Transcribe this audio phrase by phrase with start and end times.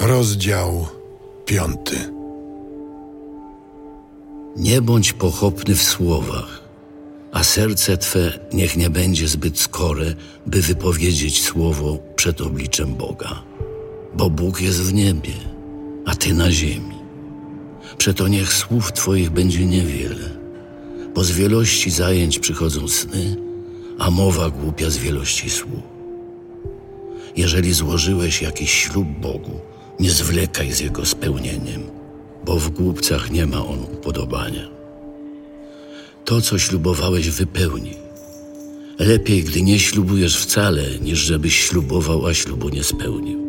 [0.00, 0.86] Rozdział
[1.46, 1.96] piąty.
[4.56, 6.60] Nie bądź pochopny w słowach,
[7.32, 10.14] a serce Twe niech nie będzie zbyt skore,
[10.46, 13.42] by wypowiedzieć słowo przed obliczem Boga.
[14.14, 15.34] Bo Bóg jest w niebie,
[16.06, 16.96] a Ty na ziemi.
[17.98, 20.30] Przeto niech słów Twoich będzie niewiele,
[21.14, 23.36] bo z wielości zajęć przychodzą sny,
[23.98, 25.82] a mowa głupia z wielości słów.
[27.36, 29.60] Jeżeli złożyłeś jakiś ślub Bogu,
[30.00, 31.82] nie zwlekaj z jego spełnieniem,
[32.44, 34.68] bo w głupcach nie ma on upodobania.
[36.24, 37.96] To, co ślubowałeś, wypełnij.
[38.98, 43.46] Lepiej, gdy nie ślubujesz wcale, niż żebyś ślubował, a ślubu nie spełnił.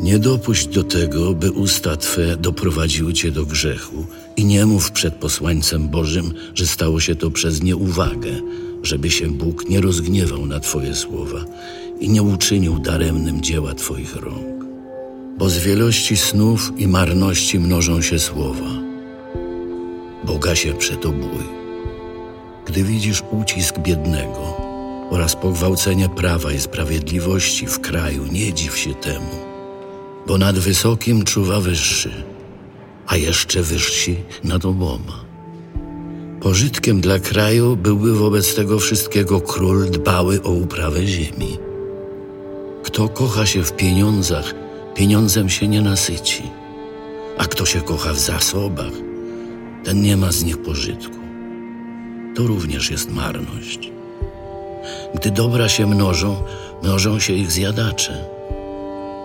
[0.00, 5.14] Nie dopuść do tego, by usta Twe doprowadziły Cię do grzechu i nie mów przed
[5.14, 8.40] posłańcem Bożym, że stało się to przez nieuwagę,
[8.82, 11.44] żeby się Bóg nie rozgniewał na Twoje słowa
[12.00, 14.67] i nie uczynił daremnym dzieła Twoich rąk.
[15.38, 18.70] Bo z wielości snów i marności mnożą się słowa.
[20.24, 21.44] Boga się przeto bój.
[22.66, 24.56] Gdy widzisz ucisk biednego
[25.10, 29.34] oraz pogwałcenie prawa i sprawiedliwości w kraju, nie dziw się temu,
[30.26, 32.10] bo nad wysokim czuwa wyższy,
[33.06, 35.24] a jeszcze wyżsi nad oboma.
[36.40, 41.58] Pożytkiem dla kraju byłby wobec tego wszystkiego król dbały o uprawę ziemi.
[42.82, 44.54] Kto kocha się w pieniądzach,
[44.98, 46.42] pieniądzem się nie nasyci,
[47.38, 48.92] a kto się kocha w zasobach,
[49.84, 51.18] ten nie ma z nich pożytku.
[52.36, 53.92] To również jest marność.
[55.14, 56.42] Gdy dobra się mnożą,
[56.82, 58.24] mnożą się ich zjadacze.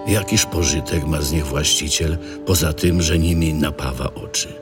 [0.08, 4.54] Jakiż pożytek ma z nich właściciel, poza tym, że nimi napawa oczy?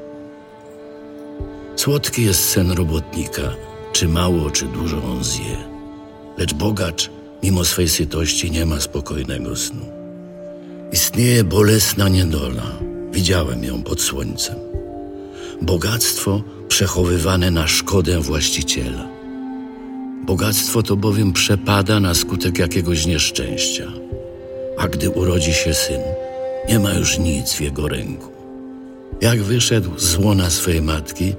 [1.76, 3.54] Słodki jest sen robotnika,
[3.94, 5.58] czy mało, czy dużo on zje.
[6.38, 7.10] Lecz bogacz,
[7.44, 10.01] mimo swej sytości, nie ma spokojnego snu.
[10.92, 12.64] Istnieje bolesna niedola.
[13.12, 14.56] Widziałem ją pod słońcem.
[15.62, 19.08] Bogactwo przechowywane na szkodę właściciela.
[20.26, 23.88] Bogactwo to bowiem przepada na skutek jakiegoś nieszczęścia.
[24.78, 26.02] A gdy urodzi się syn,
[26.70, 28.32] nie ma już nic w jego ręku.
[29.22, 31.34] Jak wyszedł z łona swej matki,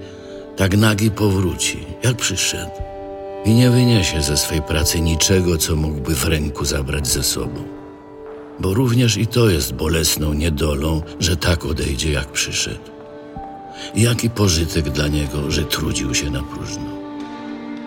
[0.57, 2.71] tak nagi powróci, jak przyszedł.
[3.45, 7.82] I nie wyniesie ze swej pracy niczego, co mógłby w ręku zabrać ze sobą.
[8.61, 12.93] Bo również i to jest bolesną niedolą, że tak odejdzie, jak przyszedł.
[13.95, 17.03] Jaki pożytek dla niego, że trudził się na próżno.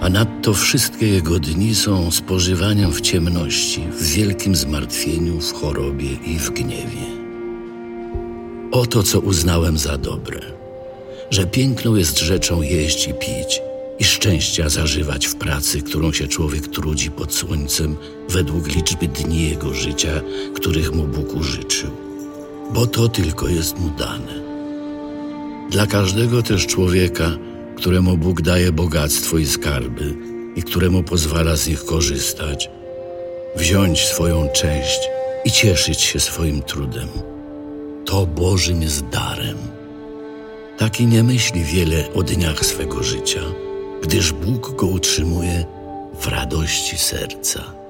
[0.01, 6.39] A nadto wszystkie jego dni są spożywaniem w ciemności, w wielkim zmartwieniu, w chorobie i
[6.39, 7.05] w gniewie.
[8.71, 10.39] Oto, co uznałem za dobre–
[11.29, 13.61] że piękną jest rzeczą jeść i pić
[13.99, 17.95] i szczęścia zażywać w pracy, którą się człowiek trudzi pod słońcem
[18.29, 20.21] według liczby dni jego życia,
[20.55, 21.91] których mu Bóg użyczył,
[22.73, 24.45] bo to tylko jest mu dane.
[25.71, 27.31] Dla każdego też człowieka,
[27.75, 30.15] któremu Bóg daje bogactwo i skarby
[30.55, 32.69] i któremu pozwala z nich korzystać,
[33.55, 34.99] wziąć swoją część
[35.45, 37.07] i cieszyć się swoim trudem.
[38.05, 39.57] To Bożym jest darem.
[40.77, 43.41] Taki nie myśli wiele o dniach swego życia,
[44.03, 45.65] gdyż Bóg go utrzymuje
[46.19, 47.84] w radości serca.